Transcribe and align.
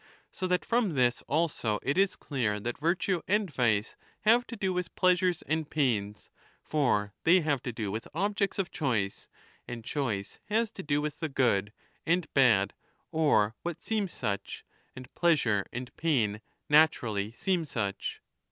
So 0.31 0.47
that 0.47 0.65
from 0.65 0.95
this 0.95 1.21
also 1.27 1.77
it 1.83 1.95
is 1.95 2.15
clear 2.15 2.59
that 2.59 2.79
virtue 2.79 3.21
and 3.27 3.53
vice 3.53 3.95
have 4.21 4.47
to 4.47 4.55
do 4.55 4.73
with 4.73 4.95
pleasures 4.95 5.43
and 5.43 5.69
pains; 5.69 6.31
for 6.63 7.13
they 7.23 7.41
have 7.41 7.61
to 7.61 7.71
do 7.71 7.91
with 7.91 8.07
objects 8.15 8.57
of 8.57 8.71
choice, 8.71 9.27
and 9.67 9.85
choice 9.85 10.39
has 10.45 10.71
to 10.71 10.81
do 10.81 11.01
with 11.01 11.19
the 11.19 11.29
good 11.29 11.71
and 12.03 12.25
bad 12.33 12.73
or 13.11 13.53
what 13.61 13.83
seems 13.83 14.11
such, 14.11 14.65
and 14.95 15.13
pleasure 15.13 15.67
and 15.71 15.95
pain 15.97 16.41
naturally 16.67 17.33
seem 17.33 17.63
such. 17.63 18.23